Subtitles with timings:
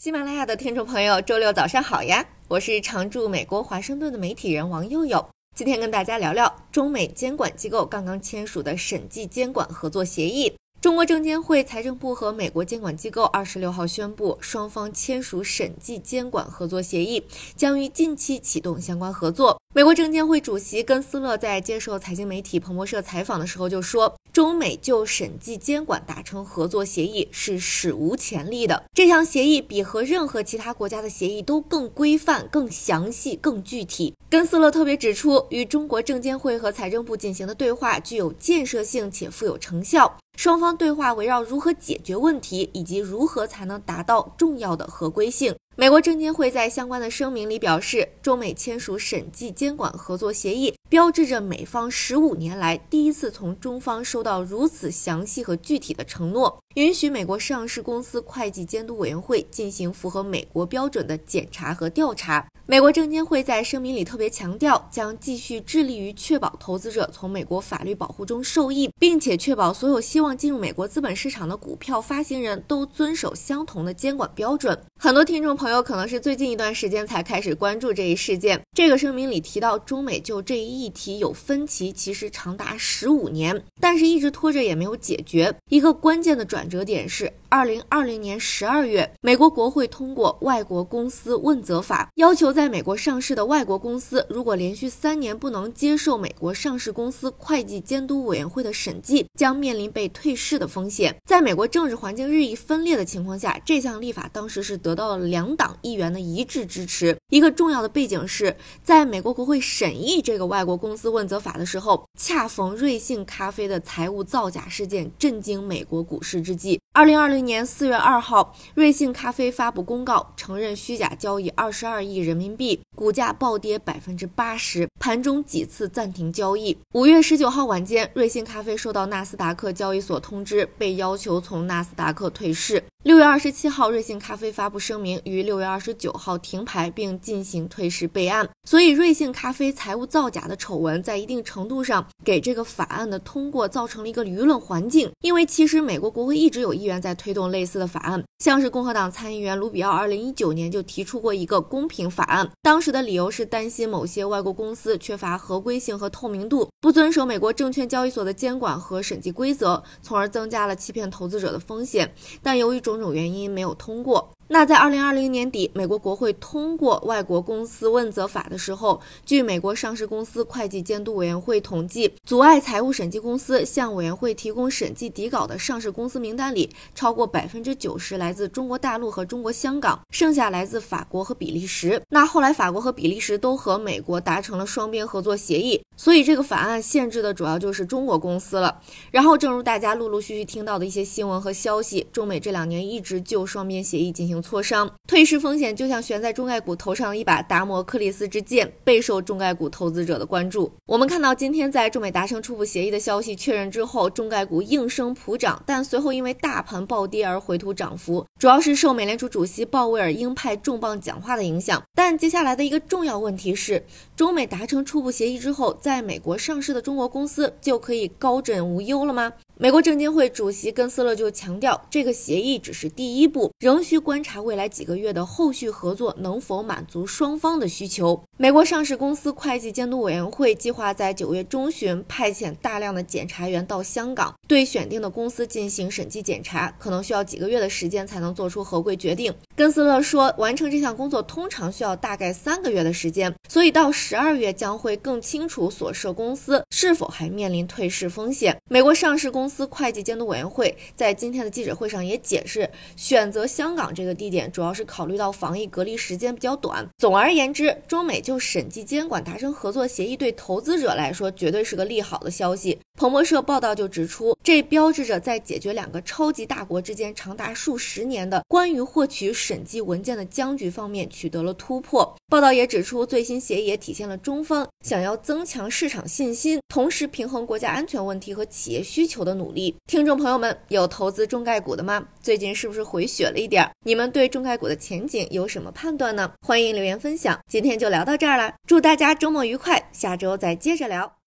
[0.00, 2.26] 喜马拉雅的听众朋友，周六早上好呀！
[2.48, 10.50] 我是常驻美国华盛顿的媒体人王佑佑，今天跟大家聊聊中美监管机构刚刚签署的审计监管合作协议。
[10.80, 17.22] 中国证监会、财政部和美国监管机构二十六号宣布，双方签署审计监管合作协议，
[17.54, 19.60] 将于近期启动相关合作。
[19.74, 28.82] 美国证监会主席根斯勒在接受财经媒体彭博社采访的时候就说，中美就审计监管达成合作协议是史无前例的。
[28.94, 34.14] 这项协议比和任何其他国家的协议都更规范、更详细、更具体。
[34.30, 40.16] 根斯勒特别指出，与中国证监会和财政部进行的对话具有建设性且富有成效。
[40.40, 45.54] 双方对话围绕如何解决问题，以及如何才能达到重要的合规性。
[45.76, 62.44] 美国证监会在相关的声明里表示，中美签署审计监管合作协议，标志着美方十五年来第一次从中方收到如此详细和具体的承诺，允许美国上市公司会计监督委员会进行符合美国标准的检查和调查。
[62.66, 74.76] 美国证监会在声明里特别强调，将继续致力于确保投资者从美国法律保护中受益，并且确保所有希望进入美国资本市场的股票发行人都遵守相同的监管标准。
[74.96, 78.60] 很多听众朋友可能是最近一段时间才开始关注这一事件。
[78.72, 85.52] 这个声明里提到，中美就这一议题有分歧，其实长达十五年，但是一直拖着也没有解决。
[85.68, 101.16] 一个关键的转折点是，二零二零年十二月，美国国会通过《外国公司问责法》，要求在美国上市的外国公司，如果连续三年不能接受美国上市公司会计监督委员会的审计，将面临被退市的风险。
[101.24, 105.00] 在美国政治环境日益分裂的情况下，这项立法当时是得。
[105.00, 107.16] 到了两党议员的一致支持。
[107.30, 116.80] 一个重要的背景是，在美国国会审议这个外国国公司问责法的时候，恰逢瑞幸咖啡的财务造假事件震惊美国股市之际。
[116.92, 126.76] 二零二零年四月二号，瑞幸咖啡发布公告，承认虚假交易二十二亿人民币，股价暴跌百分之八十，盘中几次暂停交易。
[126.94, 132.84] 五月十九号晚间，瑞幸咖啡收到纳斯达克交易所通知，被要求从纳斯达克退市。
[133.02, 138.46] 六月二十七号，瑞幸咖啡发布声明，于六月二十九号停牌并进行退市备案。
[138.68, 145.10] 所以，瑞幸咖啡财务造假的丑闻在一定程度上给这个法案的通过造成了一个舆论环境。
[145.22, 162.12] 因为其实美国国会一直有议员在推动类似的法案，像是共和党参议员卢比奥，二零一九年就提出过一个公平法案，当时的理由是担心某些外国公司缺乏合规性和透明度，不遵守美国证券交易所的监管和审计规则，从而增加了欺骗投资者的风险。
[162.42, 164.30] 但由于种种原因没有通过。
[164.52, 182.02] 那在二零二零年底，美国国会通过《外国公司问责法》的时候，据美国上市公司会计监督委员会统计，阻碍财务审计公司向委员会提供审计底稿的上市公司名单里，超过百分之九十来自中国大陆和中国香港，剩下来自法国和比利时。
[182.08, 188.80] 那后来法国和比利时都和美国达成了双边合作协议，所以这个法案限制的主要就是中国公司了。
[189.12, 194.39] 然后，正如大家陆陆续续听到的一些新闻和消息，中美这两年一直就双边协议进行。
[194.42, 200.72] 磋商退市风险就像悬在中概股头上的一把达摩克里斯之剑，备受中概股投资者的关注。
[200.86, 211.82] 我们看到今天在中美达成初步协议的消息确认之后，中概股应声普涨，但随后因为大盘暴跌而回吐涨幅，主要是受美联储主席鲍威尔鹰派重磅讲话的影响。
[211.94, 213.84] 但接下来的一个重要问题是，
[214.20, 219.32] 中美达成初步协议之后，在美国上市的中国公司就可以高枕无忧了吗？
[219.56, 228.22] 美国证监会主席根斯勒就强调，这个协议只是第一步，仍需观察未来几个月的后续合作能否满足双方的需求。
[228.36, 239.32] 美国上市公司会计监督委员会计划在九月中旬派遣大量的检察员到香港，对选定的公司进行审计检查，可能需要几个月的时间才能做出合规决定。
[239.60, 248.56] 根斯勒说，完成这项工作通常需要大概三个月的时间，所以到十二月将会更清楚所涉公司是否还面临退市风险。
[248.70, 256.88] 美国上市公司会计监督委员会在今天的记者会上也解释，选择香港这个地点主要是考虑到防疫隔离时间比较短。
[256.96, 262.78] 总而言之，中美就审计监管达成合作协议，对投资者来说绝对是个利好的消息。
[263.00, 272.14] 彭博社报道就指出，这标志着在解决两个超级大国之间长达数十年的关于获取审计文件的僵局方面取得了突破。
[272.28, 279.74] 报道也指出，最新协议也体现了中方想要增强市场信心，同时平衡国家安全问题和企业需求的努力。
[279.86, 282.06] 听众朋友们，有投资中概股的吗？
[282.20, 283.66] 最近是不是回血了一点？
[283.86, 286.30] 你们对中概股的前景有什么判断呢？
[286.42, 287.40] 欢迎留言分享。
[287.48, 291.10] 今天就聊到这儿了，祝大家周末愉快，下周再接着聊。